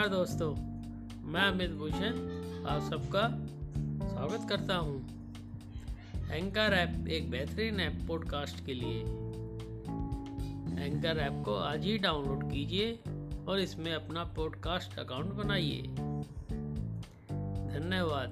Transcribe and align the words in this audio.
नमस्कार 0.00 0.18
दोस्तों, 0.18 0.54
मैं 1.30 1.40
अमित 1.40 1.70
भूषण 1.70 2.12
आप 2.66 2.82
सबका 2.82 3.46
स्वागत 4.08 4.48
करता 4.48 4.76
हूँ 4.76 4.96
एंकर 6.30 6.72
ऐप 6.72 7.08
एक 7.08 7.30
बेहतरीन 7.30 7.80
ऐप 7.80 8.04
पॉडकास्ट 8.08 8.66
के 8.66 8.74
लिए। 8.74 9.00
एंकर 10.84 11.18
ऐप 11.18 11.42
को 11.44 11.54
आज 11.54 11.84
ही 11.84 11.98
डाउनलोड 11.98 12.52
कीजिए 12.52 12.98
और 13.48 13.60
इसमें 13.60 13.94
अपना 13.94 14.24
पॉडकास्ट 14.24 14.98
अकाउंट 14.98 15.32
बनाइए। 15.32 15.82
धन्यवाद। 17.72 18.30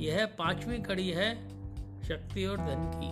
यह 0.00 0.26
पांचवी 0.26 0.78
कड़ी 0.78 1.08
है 1.08 1.48
शक्ति 2.02 2.44
और 2.44 2.56
धन 2.56 2.90
की। 2.94 3.10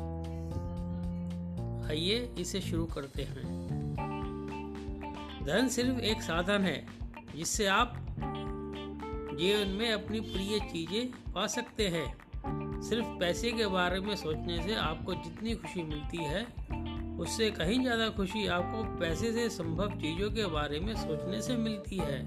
आइए 1.89 2.35
इसे 2.39 2.61
शुरू 2.61 2.85
करते 2.85 3.23
हैं। 3.23 3.88
धन 5.49 5.69
सिर्फ़ 5.69 6.01
एक 6.01 6.23
साधन 6.23 6.63
है, 6.63 6.87
जिससे 7.37 7.67
आप 7.67 7.95
जीवन 9.35 9.69
में 9.69 9.93
अपनी 9.93 10.21
प्रिय 10.21 10.59
चीज़ें 10.61 11.33
पा 11.33 11.47
सकते 11.47 11.87
हैं। 11.89 12.81
सिर्फ़ 12.81 13.07
पैसे 13.21 13.53
के 13.53 13.67
बारे 13.67 14.01
में 14.01 14.17
सोचने 14.17 14.63
से 14.63 14.75
आपको 14.75 15.15
जितनी 15.15 15.55
खुशी 15.55 15.83
मिलती 15.83 16.17
है, 16.17 16.43
उससे 17.19 17.51
कहीं 17.51 17.81
ज़्यादा 17.83 18.09
खुशी 18.09 18.47
आपको 18.47 18.83
पैसे 18.99 19.33
से 19.33 19.49
संभव 19.49 19.89
चीज़ों 19.91 20.31
के 20.31 20.47
बारे 20.47 20.81
में 20.81 20.95
सोचने 20.95 21.41
से 21.43 21.57
मिलती 21.57 21.97
है। 21.97 22.21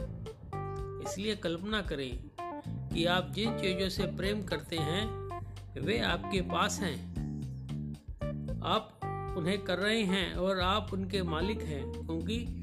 इसलिए 1.03 1.35
कल्पना 1.35 1.81
करें 1.81 2.11
कि 2.93 3.05
आप 3.05 3.31
जिन 3.31 3.57
चीज़ों 3.57 3.89
से 3.89 4.03
प्रेम 4.03 4.41
करते 4.41 4.77
हैं, 4.77 5.05
वे 5.81 5.99
आपके 5.99 6.41
पास 6.41 6.79
हैं। 6.79 6.95
आप 8.63 8.99
उन्हें 9.37 9.61
कर 9.61 9.77
रहे 9.77 10.01
हैं 10.03 10.33
और 10.33 10.59
आप 10.59 10.89
उनके 10.93 11.23
मालिक 11.23 11.61
हैं, 11.61 11.83
क्योंकि 11.91 12.60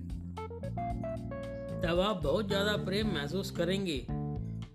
तब 1.84 2.00
आप 2.00 2.22
बहुत 2.22 2.48
ज़्यादा 2.48 2.76
प्रेम 2.76 3.06
महसूस 3.06 3.50
करेंगे, 3.50 4.06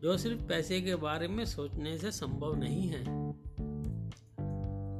जो 0.03 0.17
सिर्फ़ 0.17 0.41
पैसे 0.41 0.81
के 0.81 0.95
बारे 0.95 1.27
में 1.27 1.45
सोचने 1.45 1.97
से 1.97 2.11
संभव 2.11 2.55
नहीं 2.55 2.87
है। 2.87 3.03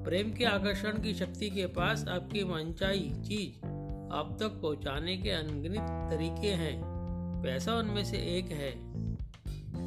प्रेम 0.04 0.32
के 0.32 0.46
आकर्षण 0.46 0.92
की 0.92 1.14
शक्ति 1.14 1.50
के 1.50 1.66
पास 1.66 2.06
आपकी 2.08 2.44
मनचाही 2.44 3.10
चीज़ 3.10 3.66
आप 4.14 4.38
तक 4.40 4.60
पहुँचाने 4.62 5.18
के 5.18 5.30
अनगिनत 5.30 6.12
तरीके 6.12 6.48
हैं। 6.48 6.82
पैसा 7.44 7.76
उनमें 7.76 8.04
से 8.06 8.18
एक 8.18 8.52
है। 8.52 8.72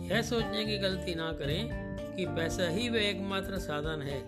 यह 0.08 0.22
सोचने 0.22 0.64
की 0.64 0.78
गलती 0.78 1.14
ना 1.14 1.32
करें 1.32 1.68
कि 2.16 2.26
पैसा 2.26 2.68
ही 2.68 2.88
वह 2.88 2.98
एकमात्र 2.98 3.58
साधन 3.58 4.02
है, 4.02 4.20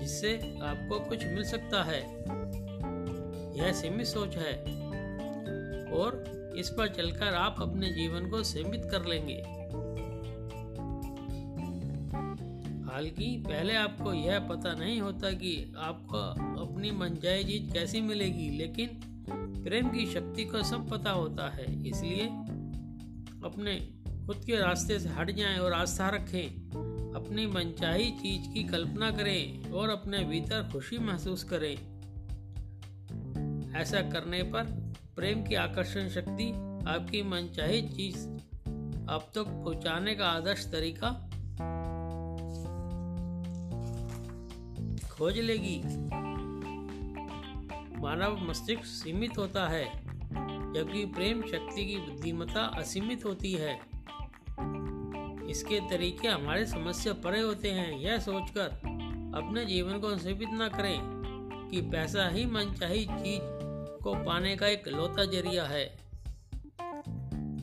जिससे 0.00 0.58
आपको 0.62 1.00
कुछ 1.00 1.24
मिल 1.24 1.44
सकता 1.44 1.82
है। 1.82 2.00
यह 3.58 3.72
सीमित 3.72 4.06
सोच 4.06 4.36
है। 4.36 4.52
और 5.92 6.37
इस 6.58 6.68
पर 6.68 6.88
चलकर 6.88 7.34
आप 7.34 7.56
अपने 7.60 7.90
जीवन 7.90 8.30
को 8.30 8.42
सीमित 8.42 8.82
कर 8.84 9.06
लेंगे। 9.06 9.58
हालाँकि 12.92 13.44
पहले 13.48 13.74
आपको 13.74 14.12
यह 14.12 14.38
पता 14.38 14.74
नहीं 14.74 15.00
होता 15.00 15.30
कि 15.30 15.74
आपको 15.78 16.16
अपनी 16.64 16.90
मनचाही 16.90 17.44
चीज़ 17.44 17.72
कैसी 17.72 18.00
मिलेगी, 18.00 18.50
लेकिन 18.50 18.88
प्रेम 19.64 19.88
की 19.88 20.06
शक्ति 20.06 20.44
को 20.44 20.62
सब 20.62 20.88
पता 20.88 21.10
होता 21.10 21.48
है। 21.50 21.88
इसलिए 21.88 22.26
अपने 23.44 23.74
खुद 24.26 24.36
के 24.46 24.56
रास्ते 24.56 24.98
से 24.98 25.08
हट 25.08 25.30
जाएँ 25.30 25.58
और 25.58 25.72
आस्था 25.72 26.08
रखें। 26.08 26.46
अपनी 27.14 27.46
मनचाही 27.46 28.10
चीज़ 28.10 28.54
की 28.54 28.64
कल्पना 28.64 29.10
करें 29.10 29.70
और 29.70 29.90
अपने 29.90 30.18
भीतर 30.18 30.68
खुशी 30.72 30.98
महसूस 30.98 31.44
करें। 31.44 31.98
ऐसा 33.74 34.00
करने 34.00 34.42
पर 34.42 34.87
प्रेम 35.18 35.42
की 35.42 35.54
आकर्षण 35.54 36.08
शक्ति 36.08 36.50
आपकी 36.88 37.22
मनचाही 37.22 37.82
चीज़। 37.82 38.28
आप 39.10 39.22
तक 39.22 39.34
तो 39.34 39.44
पहुँचाने 39.44 40.14
का 40.14 40.28
आदर्श 40.28 40.66
तरीका। 40.66 41.10
खोज 45.10 45.38
लेगी। 45.38 45.82
मानव 48.00 48.48
मस्तिष्क 48.48 48.84
सीमित 48.84 49.38
होता 49.38 49.68
है, 49.68 49.98
जबकि 50.74 51.06
प्रेम 51.06 51.42
शक्ति 51.42 51.86
की 51.86 51.96
बुद्धिमत्ता 51.96 52.60
असीमित 52.60 53.24
होती 53.24 53.52
है। 53.52 53.74
इसके 55.50 55.80
तरीके 55.80 56.28
हमारे 56.28 56.66
समस्या 56.66 57.12
परे 57.12 57.40
होते 57.40 57.70
हैं, 57.70 57.98
यह 57.98 58.18
सोचकर 58.18 58.66
अपने 59.34 59.64
जीवन 59.64 59.98
को 59.98 60.18
सीमित 60.18 60.48
न 60.52 60.70
करें 60.74 61.00
कि 61.70 61.80
पैसा 61.80 62.28
ही 62.28 62.46
मनचाही 62.46 63.04
चीज़ 63.04 63.57
को 64.08 64.14
पाने 64.24 64.54
का 64.56 64.66
एक 64.66 64.86
लौता 64.88 65.24
ज़रिया 65.24 65.64
है। 65.64 65.84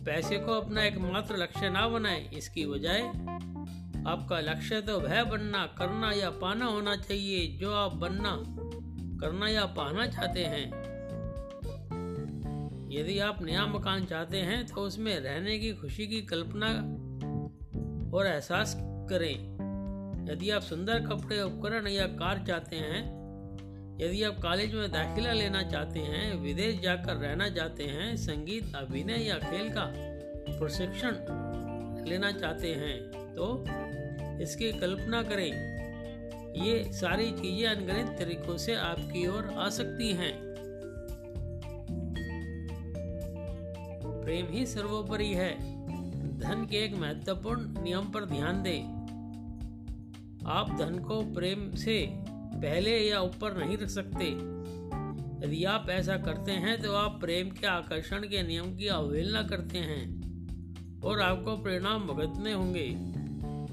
पैसे 0.05 0.37
को 0.37 0.51
अपना 0.53 0.83
एकमात्र 0.83 1.37
लक्ष्य 1.37 1.69
ना 1.69 1.87
बनाए, 1.87 2.29
इसकी 2.33 2.65
बजाय 2.65 3.01
आपका 4.07 4.39
लक्ष्य 4.39 4.81
तो 4.81 4.99
वह 4.99 5.23
बनना, 5.23 5.65
करना 5.77 6.11
या 6.11 6.29
पाना 6.29 6.65
होना 6.65 6.95
चाहिए। 6.95 7.47
जो 7.57 7.73
आप 7.73 7.95
बनना, 7.95 8.35
करना 9.21 9.47
या 9.47 9.65
पाना 9.65 10.05
चाहते 10.07 10.43
हैं, 10.43 10.65
यदि 12.91 13.19
आप 13.19 13.41
नया 13.41 13.65
मकान 13.65 14.05
चाहते 14.05 14.37
हैं 14.37 14.65
तो 14.67 14.81
उसमें 14.81 15.19
रहने 15.19 15.57
की 15.59 15.73
खुशी 15.73 16.07
की 16.07 16.21
कल्पना 16.21 16.67
और 18.17 18.27
एहसास 18.27 18.75
करें। 19.09 19.35
यदि 20.29 20.49
आप 20.49 20.61
सुंदर 20.61 21.05
कपड़े, 21.07 21.41
उपकरण 21.41 21.87
या 21.87 22.07
कार 22.15 22.45
चाहते 22.47 22.75
हैं 22.75 23.24
यदि 23.97 24.23
आप 24.23 24.39
कॉलेज 24.41 24.73
में 24.73 24.91
दाखिला 24.91 25.33
लेना 25.33 25.61
चाहते 25.63 25.99
हैं, 25.99 26.35
विदेश 26.35 26.79
जाकर 26.79 27.15
रहना 27.15 27.49
चाहते 27.49 27.83
हैं, 27.83 28.15
संगीत, 28.17 28.75
अभिनय 28.75 29.23
या 29.23 29.37
खेल 29.39 29.69
का 29.69 29.85
प्रशिक्षण 30.49 31.15
लेना 32.09 32.31
चाहते 32.31 32.73
हैं 32.73 32.97
तो 33.35 33.45
इसकी 34.41 34.71
कल्पना 34.71 35.21
करें। 35.23 35.51
ये 36.55 36.83
सारी 36.93 37.31
चीज़ें 37.31 37.67
अनगणित 37.67 38.07
तरीकों 38.19 38.57
से 38.57 38.75
आपकी 38.75 39.25
ओर 39.27 39.49
आ 39.57 39.69
सकती 39.69 40.11
हैं। 40.13 40.33
प्रेम 44.25 44.47
ही 44.49 44.65
सर्वोपरि 44.65 45.31
है। 45.33 45.49
धन 46.39 46.67
के 46.71 46.77
एक 46.77 46.95
महत्वपूर्ण 46.95 47.83
नियम 47.83 48.11
पर 48.11 48.25
ध्यान 48.25 48.61
दें। 48.63 48.81
आप 50.49 50.75
धन 50.79 50.99
को 50.99 51.21
प्रेम 51.33 51.69
से 51.75 51.97
पहले 52.65 52.99
या 52.99 53.21
ऊपर 53.21 53.57
नहीं 53.57 53.77
रख 53.77 53.87
सकते। 53.87 54.25
यदि 55.47 55.63
आप 55.63 55.89
ऐसा 55.89 56.17
करते 56.17 56.51
हैं 56.51 56.81
तो 56.81 56.93
आप 56.93 57.21
प्रेम 57.21 57.49
के 57.49 57.67
आकर्षण 57.67 58.17
के 58.17 58.43
नियम 58.43 58.75
की 58.75 58.87
अवहेलना 58.87 59.43
करते 59.43 59.77
हैं 59.77 60.05
और 61.01 61.21
आपको 61.21 61.57
परिणाम 61.57 62.07
भुगतने 62.07 62.53
होंगे। 62.53 62.95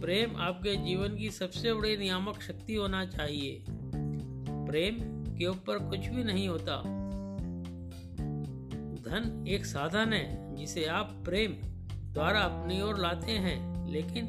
प्रेम 0.01 0.37
आपके 0.37 0.77
जीवन 0.77 1.17
की 1.17 1.31
सबसे 1.31 1.75
बड़ी 1.75 1.97
नियामक 1.97 2.43
शक्ति 2.43 2.75
होना 2.75 3.05
चाहिए। 3.05 3.65
प्रेम 4.67 4.97
के 5.37 5.47
ऊपर 5.47 5.79
कुछ 5.79 5.99
भी 5.99 6.25
नहीं 6.25 6.49
होता। 6.49 6.83
धन 9.09 9.45
एक 9.49 9.67
साधन 9.67 10.13
है, 10.13 10.57
जिसे 10.57 10.85
आप 10.85 11.23
प्रेम 11.25 11.53
द्वारा 12.13 12.41
अपनी 12.41 12.83
ओर 12.83 12.99
लाते 12.99 13.33
हैं। 13.33 13.91
लेकिन 13.93 14.27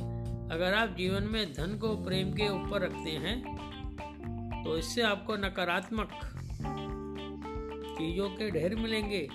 अगर 0.52 0.74
आप 0.74 0.96
जीवन 0.98 1.24
में 1.24 1.54
धन 1.54 1.78
को 1.78 1.96
प्रेम 1.96 2.32
के 2.32 2.50
ऊपर 2.50 2.82
रखते 2.82 3.10
हैं 3.10 3.64
तो 4.64 4.78
इससे 4.78 5.02
आपको 5.02 5.36
नकारात्मक 5.36 6.10
चीज़ों 7.98 8.30
के 8.30 8.50
ढेर 8.52 8.76
मिलेंगे। 8.76 9.28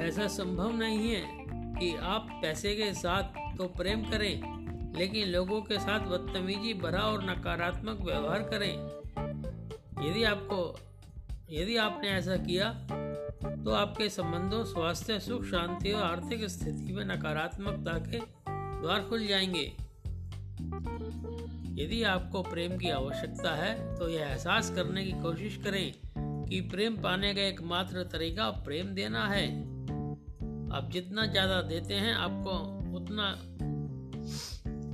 ऐसा 0.00 0.26
संभव 0.28 0.76
नहीं 0.76 1.10
है 1.10 1.46
कि 1.74 1.94
आप 1.96 2.28
पैसे 2.42 2.74
के 2.74 2.92
साथ 2.94 3.56
तो 3.56 3.68
प्रेम 3.68 4.02
करें, 4.02 4.94
लेकिन 4.94 5.28
लोगों 5.28 5.60
के 5.62 5.78
साथ 5.78 6.00
बदतमीजी, 6.00 6.74
भरा 6.74 7.00
और 7.00 7.24
नकारात्मक 7.24 8.00
व्यवहार 8.00 8.42
करें। 8.44 8.72
यदि 10.08 10.22
आपको, 10.24 10.76
यदि 11.50 11.76
आपने 11.76 12.08
ऐसा 12.08 12.36
किया 12.36 12.72
तो 13.64 13.70
आपके 13.70 14.08
संबंधों, 14.08 14.64
स्वास्थ्य, 14.64 15.18
सुख, 15.20 15.44
शांति 15.44 15.92
और 15.92 16.02
आर्थिक 16.02 16.44
स्थिति 16.48 16.92
में 16.92 17.04
नकारात्मकता 17.06 17.98
के 18.06 18.20
द्वार 18.80 19.02
खुल 19.02 19.26
जाएँगे। 19.26 19.72
यदि 21.78 22.02
आपको 22.02 22.42
प्रेम 22.42 22.76
की 22.78 22.90
आवश्यकता 22.90 23.54
है 23.56 23.72
तो 23.96 24.08
यह 24.08 24.26
एहसास 24.26 24.70
करने 24.70 25.04
की 25.04 25.12
कोशिश 25.22 25.56
करें 25.56 25.92
कि 26.46 26.60
प्रेम 26.70 26.96
पाने 26.96 27.32
का 27.34 27.42
एकमात्र 27.42 28.02
तरीका 28.12 28.50
प्रेम 28.64 28.94
देना 28.94 29.26
है। 29.28 29.46
आप 30.70 30.88
जितना 30.92 31.26
ज़्यादा 31.26 31.60
देते 31.62 31.94
हैं 31.94 32.14
आपको 32.14 32.56
उतना 32.96 33.28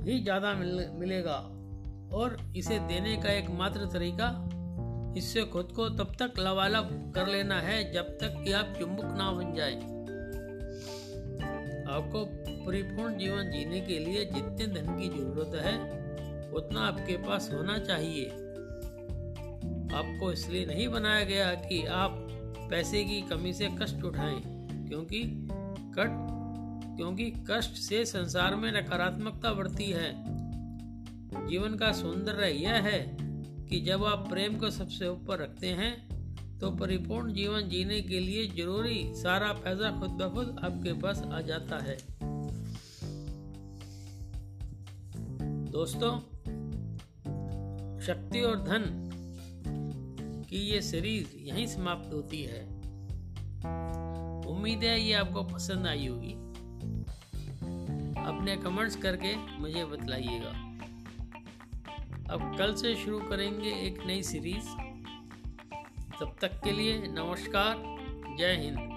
ही 0.05 0.21
ज़्यादा 0.23 0.53
मिल, 0.53 0.85
मिलेगा। 0.93 1.37
और 2.13 2.37
इसे 2.57 2.79
देने 2.87 3.15
का 3.17 3.29
एकमात्र 3.29 3.85
तरीका 3.93 4.29
इससे 5.17 5.43
खुद 5.45 5.71
को 5.71 5.89
तब 5.89 6.15
तक 6.19 6.39
लवालब 6.39 6.89
कर 7.15 7.27
लेना 7.27 7.59
है 7.61 7.91
जब 7.93 8.17
तक 8.17 8.41
कि 8.43 8.51
आप 8.51 8.73
चुंबक 8.79 9.15
ना 9.17 9.31
बन 9.31 9.53
जाए। 9.55 9.75
आपको 11.89 12.25
परिपूर्ण 12.65 13.17
जीवन 13.17 13.51
जीने 13.51 13.79
के 13.81 13.99
लिए 13.99 14.25
जितने 14.25 14.67
धन 14.67 14.97
की 14.99 15.09
ज़रूरत 15.09 15.61
है 15.65 15.73
उतना 16.55 16.81
आपके 16.81 17.17
पास 17.17 17.49
होना 17.53 17.77
चाहिए। 17.77 18.25
आपको 19.95 20.31
इसलिए 20.31 20.65
नहीं 20.65 20.87
बनाया 20.87 21.23
गया 21.23 21.53
कि 21.53 21.85
आप 21.85 22.17
पैसे 22.69 23.03
की 23.03 23.21
कमी 23.21 23.53
से 23.53 23.69
कष्ट 23.81 24.03
उठाएँ, 24.03 24.41
क्योंकि 24.89 25.21
कट, 25.97 26.17
क्योंकि 26.97 27.31
कष्ट 27.49 27.75
से 27.79 28.05
संसार 28.05 28.55
में 28.55 28.71
नकारात्मकता 28.71 29.53
बढ़ती 29.53 29.89
है। 29.91 30.09
जीवन 31.47 31.75
का 31.75 31.91
सौंदर्य 31.91 32.47
यह 32.47 32.73
है 32.73 32.99
कि 33.67 33.79
जब 33.81 34.03
आप 34.03 34.27
प्रेम 34.29 34.57
को 34.57 34.69
सबसे 34.69 35.07
ऊपर 35.07 35.39
रखते 35.39 35.67
हैं 35.67 35.93
तो 36.59 36.69
परिपूर्ण 36.71 37.33
जीवन 37.33 37.67
जीने 37.69 38.01
के 38.01 38.19
लिए 38.19 38.47
ज़रूरी 38.47 39.13
सारा 39.15 39.51
पैसा 39.53 39.89
खुद 39.99 40.09
ब 40.11 40.31
खुद 40.33 40.55
आपके 40.63 40.93
पास 40.93 41.21
आ 41.25 41.41
जाता 41.41 41.77
है। 41.77 41.97
दोस्तों 45.71 46.34
शक्ति 48.07 48.41
और 48.41 48.63
धन 48.63 48.83
की 50.49 50.57
ये 50.57 50.81
सीरीज़ 50.81 51.35
यहीं 51.35 51.67
समाप्त 51.67 52.13
होती 52.13 52.43
है। 52.43 52.65
उम्मीद 54.47 54.83
है 54.83 55.01
ये 55.01 55.13
आपको 55.13 55.43
पसंद 55.43 55.87
आई 55.87 56.07
होगी। 56.07 56.33
अपने 58.27 58.57
कमेंट्स 58.57 58.95
करके 58.95 59.35
मुझे 59.35 59.85
बतलाइएगा। 59.85 60.49
अब 62.33 62.55
कल 62.57 62.75
से 62.75 62.95
शुरू 62.95 63.19
करेंगे 63.19 63.69
एक 63.69 64.05
नई 64.05 64.23
सीरीज़। 64.23 64.67
तब 66.19 66.35
तक 66.41 66.61
के 66.63 66.71
लिए 66.71 66.97
नमस्कार, 66.97 67.75
जय 68.37 68.55
हिंद। 68.63 68.95